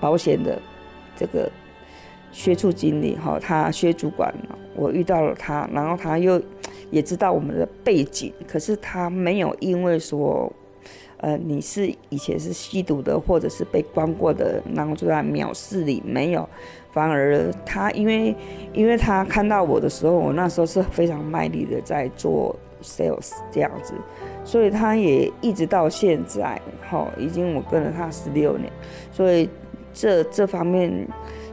[0.00, 0.60] 保险的
[1.16, 1.50] 这个
[2.32, 4.32] 薛处经理哈，他薛主管，
[4.74, 6.40] 我遇到了他，然后他又
[6.90, 10.52] 也知道我们的背景，可是他没有因为说，
[11.18, 16.48] 呃，你是以前是吸毒的，或者是被关过的，然后就在藐视你，没有，
[16.92, 18.34] 反而他因为
[18.72, 22.54] 因为他看到我的时候，我那时候是非常卖力的在做。
[22.80, 23.92] sales 这样子，
[24.44, 28.72] 所以他也一直到现在，哈，已经我跟了他十六年，
[29.10, 29.50] 所以
[29.92, 31.06] 这这方面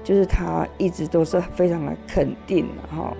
[0.03, 3.13] 就是他一直都是非常的肯定，哈，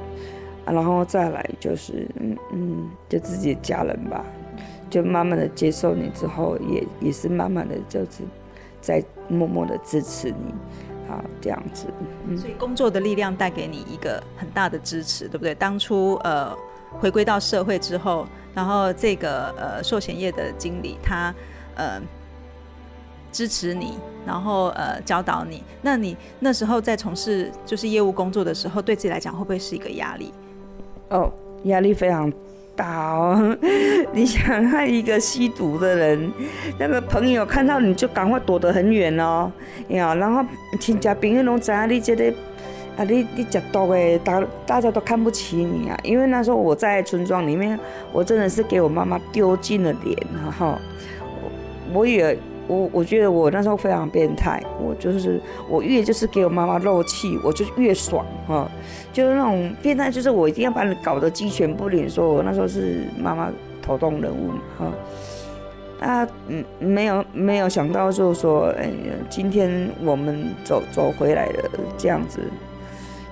[0.65, 4.23] 然后再来就是，嗯嗯，就自己的家人吧，
[4.89, 8.23] 就慢慢的接受你之后，也也是慢慢的就是
[8.81, 10.53] 在默默的支持你，
[11.09, 11.87] 啊，这样子。
[12.37, 15.53] 所以工作的力量带给你一个很大的支持，对不对？
[15.55, 16.55] 当初呃。
[16.97, 21.35] 回归到社会之后，然后这个呃寿险业的经理他
[21.75, 21.99] 呃
[23.35, 25.61] 支持你，然后呃教导你。
[25.81, 30.31] 那你那时候在从事就是业务工作的时候，对自己来讲会不会是一个压力？
[31.09, 31.29] 哦，
[31.63, 32.31] 压力非常
[32.77, 33.57] 大哦。
[34.15, 36.31] 你想，看一个吸毒的人，
[36.79, 39.51] 那个朋友看到你就赶快躲得很远哦，
[39.89, 40.41] 呀，然后
[40.79, 42.33] 亲戚朋友拢知影你这个。
[42.97, 45.99] 啊，你你食毒诶，大大家都看不起你啊！
[46.01, 47.77] 因为那时候我在村庄里面，
[48.13, 50.17] 我真的是给我妈妈丢尽了脸
[50.57, 50.79] 哈。
[51.91, 55.39] 我我也我我觉得我那时候非常变态，我就是
[55.69, 58.69] 我越就是给我妈妈漏气，我就越爽哈。
[59.13, 63.49] 就是那种变态，就是我一定要把你搞得鸡犬不宁，说我那时候是妈妈
[63.81, 64.91] 头痛人物哈。
[66.01, 72.41] 啊，嗯，没有没有想到，就是说，哎呀，今天我们走走回来了这样子。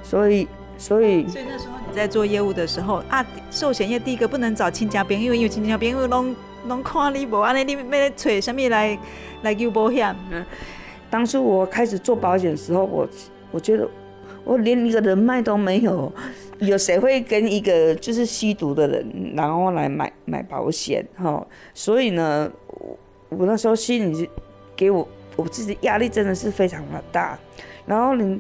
[0.02, 6.34] 所以，所以，所以那时候你在做业务的时候啊，寿险业第一个不能找亲家朋友，因为有亲家朋友拢
[6.68, 8.98] 拢看你无安尼，你要找什么来
[9.42, 10.16] 来救保险？
[10.32, 10.46] 嗯，
[11.10, 13.08] 当初我开始做保险的时候，我
[13.52, 13.88] 我觉得
[14.44, 16.12] 我连一个人脉都没有，
[16.60, 21.06] 有谁会跟一个就是吸毒的人然后来买买保险？
[21.16, 22.98] 哈，所以呢，我
[23.30, 24.30] 我那时候心里
[24.76, 27.38] 给我我自己压力真的是非常的大，
[27.86, 28.40] 然后你。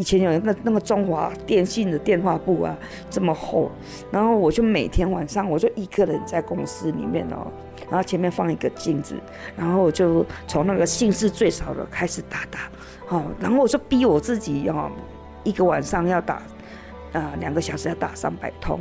[0.00, 2.74] 以前有那那个中华电信的电话簿啊，
[3.10, 3.70] 这么厚，
[4.10, 7.46] 然后我就每天晚上我就一个人在公司里面哦，
[7.90, 9.14] 然后前面放一个镜子，
[9.54, 12.70] 然后我就从那个姓氏最少的开始打打，
[13.14, 14.90] 哦，然后我就逼我自己哦，
[15.44, 16.42] 一个晚上要打，
[17.12, 18.80] 呃，两个小时要打三百通。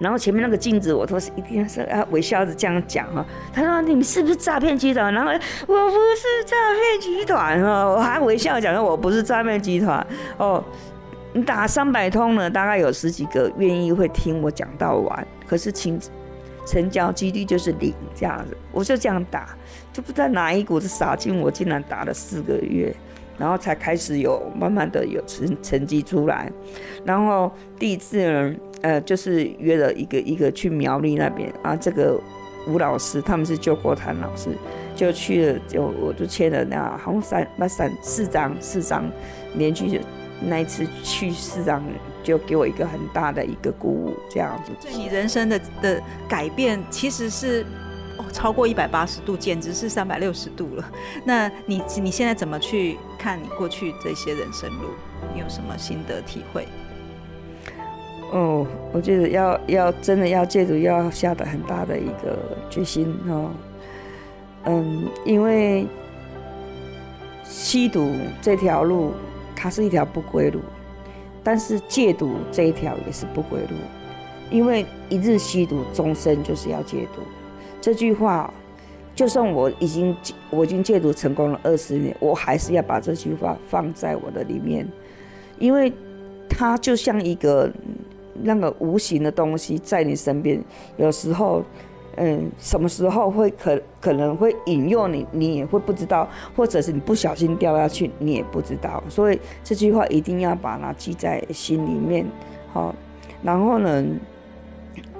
[0.00, 3.24] 然后前面那个镜子，我都是一定是啊微笑着这样讲哈。
[3.52, 10.04] 他说：“你们是不是诈骗集团？”然后我不是诈骗集团哦，我还微笑讲说：“我不是诈骗集团
[10.38, 10.64] 哦。”
[11.34, 16.00] 你打三百通呢，大概有十几个愿意会听我讲到完，可是成
[16.66, 18.56] 成交几率就是零这样子。
[18.72, 19.50] 我就这样打，
[19.92, 22.92] 就不知道哪一股子傻劲，我竟然打了四个月，
[23.36, 26.50] 然后才开始有慢慢的有成成绩出来。
[27.04, 28.54] 然后第一次呢。
[28.82, 32.18] 呃，就是约了一个一个去苗栗那边啊，这个
[32.66, 34.50] 吴老师他们是救国团老师，
[34.94, 39.10] 就去了，就我就签了那好像三那三四张四张，
[39.54, 40.00] 连续
[40.42, 41.82] 那一次去四张，
[42.22, 44.72] 就给我一个很大的一个鼓舞，这样子。
[44.80, 47.64] 对你人生的的改变其实是
[48.16, 50.92] 哦超过一百八十度，简直是三百六十度了。
[51.24, 54.88] 那你你现在怎么去看你过去这些人生路？
[55.34, 56.66] 你有什么心得体会？
[58.32, 63.50] 哦，我觉得要要真的要戒毒，要下的很大的一个决心哦。
[64.66, 65.84] 嗯，因为
[67.42, 69.12] 吸毒这条路，
[69.56, 70.60] 它是一条不归路，
[71.42, 73.76] 但是戒毒这一条也是不归路。
[74.48, 77.22] 因为一日吸毒，终身就是要戒毒。
[77.80, 78.52] 这句话，
[79.16, 80.16] 就算我已经
[80.50, 84.86] 我已经戒毒成功了二十年，我还是要把这句话放在我的里面，
[85.58, 85.92] 因为
[86.48, 87.68] 它就像一个。
[88.34, 90.62] 那个无形的东西在你身边，
[90.96, 91.62] 有时候，
[92.16, 99.02] 嗯，什么时候会可可能会引诱你，你也会不知道，或者是你不小心掉下去，你也不知道。
[99.08, 102.26] 所以这句话一定要把它记在心里面，
[102.72, 102.94] 好。
[103.42, 104.04] 然后呢，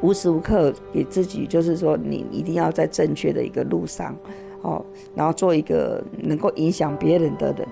[0.02, 4.14] 无时无刻给自己就是说，你一定要在正确的一个路上，
[4.60, 4.84] 哦，
[5.14, 7.66] 然后做一个能够影响别人的人，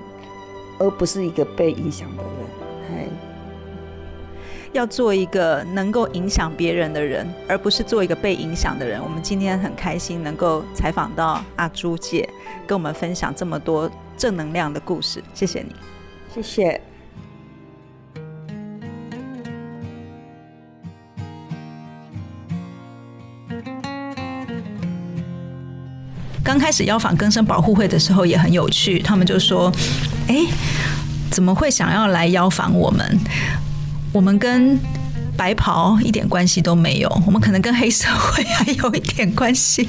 [0.78, 2.32] 而不是一个被影响的人，
[4.72, 9.02] 要做一个能够影响别人的人，而不是做一个被影响的人。
[9.02, 12.28] 我们今天很开心能够采访到阿朱姐，
[12.66, 15.22] 跟我们分享这么多正能量的故事。
[15.34, 15.74] 谢谢你，
[16.34, 16.80] 谢谢。
[26.44, 29.70] 刚开始邀访更生保护会的时候也很有趣，他们就说
[30.28, 30.46] ：“哎，
[31.30, 33.18] 怎么会想要来邀访我们？”
[34.12, 34.78] 我们跟
[35.36, 39.86] 白袍一点关系都没有，我们可能跟黑社会还有一点关系。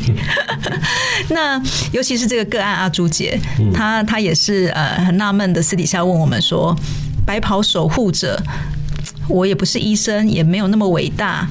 [1.29, 1.61] 那
[1.91, 3.39] 尤其是这个个案阿朱姐，
[3.73, 6.75] 她她也是呃很纳闷的，私底下问我们说
[7.25, 8.39] ：“白袍守护者，
[9.27, 11.47] 我也不是医生，也没有那么伟大，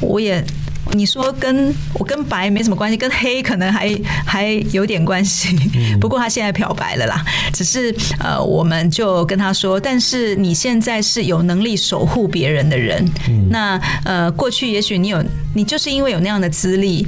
[0.00, 0.44] 我也。”
[0.92, 3.94] 你说跟我跟白没什么关系，跟黑可能还
[4.26, 5.56] 还有点关系。
[6.00, 13.04] 不过他现在漂白了啦，只是呃，我们就跟他说，但是你现在是有能力守护别人的人。
[13.50, 15.24] 那呃，过去也许你有，
[15.54, 17.06] 你就是因为有那样的资历。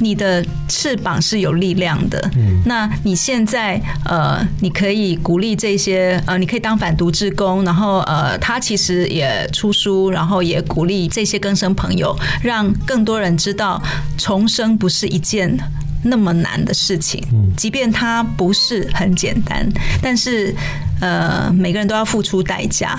[0.00, 2.60] 你的翅膀是有力量的，嗯。
[2.64, 13.82] 那你现在呃，你可以鼓励这些呃，你可以当反毒志工，然后呃，他其实也出书，然后也鼓励这些更生朋友，让更多人知道
[14.16, 15.56] 重生不是一件
[16.04, 17.22] 那么难的事情，
[17.56, 19.66] 即便它不是很简单，
[20.00, 20.54] 但是
[21.00, 22.96] 呃，每个人都要付出代价。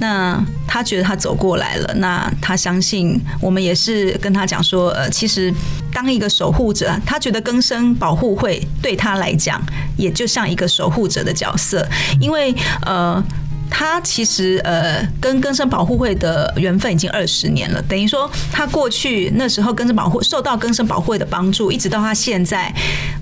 [0.00, 5.52] 那他觉得他走过来了，那他相信我们也是跟他讲说，呃，其实
[5.92, 9.60] 当一个守护者，他觉得更生保护会对他来讲，
[9.96, 11.86] 也就像一个守护者的角色，
[12.20, 12.54] 因为
[12.86, 13.22] 呃。
[13.70, 22.72] 他其实呃，跟根生保护会的缘分已经二十年了，等于说他过去那时候根生保护受到根生保护会的帮助，一直到他现在，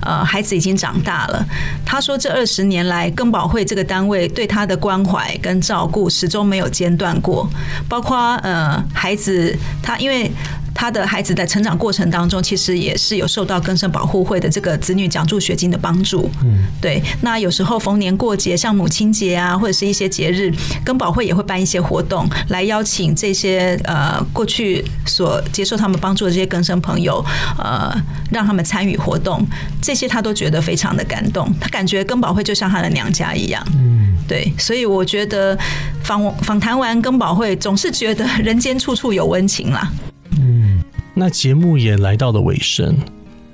[0.03, 1.45] 呃，孩子已经长大了。
[1.87, 7.49] 他说这二十年来，根保会这个单位对他的关怀跟照顾始终没有间断过，
[7.89, 10.31] 包括呃孩子他因为。
[10.83, 16.29] 他的孩子在成长过程当中，其实也是有受到根生保护会的这个子女奖助学金的帮助。
[16.43, 17.01] 嗯，对。
[17.21, 20.53] 那有时候逢年过节，像母亲节啊，或者是一些节日，
[20.85, 27.25] 根保会也会办一些活动，来邀请这些呃过去所接受他们帮助的这些根生朋友，
[27.59, 27.95] 呃，
[28.33, 29.47] 让他们参与活动。
[29.81, 33.65] 这些他都觉得非常的感动，他感觉根保会就像他的娘家一样。
[33.77, 34.53] 嗯，对。
[34.59, 35.57] 所以我觉得
[36.03, 39.89] 访访谈完根保会，总是觉得人间处处有温情啦。
[41.23, 42.97] 那节目也来到了尾声。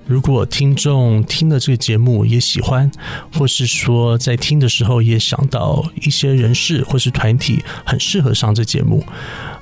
[0.07, 2.91] 如果听众听了这个节目也喜欢，
[3.35, 9.05] 或是说在听的时候也想到一些人士或是团体很适合上这节目，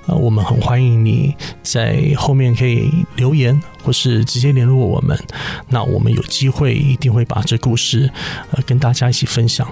[0.07, 1.35] 呃，我们很欢迎你
[1.65, 5.19] 在后面可以留言，或是直接联络我们。
[5.69, 8.09] 那我们有机会一定会把这故事
[8.53, 9.67] 呃跟大家一起分享。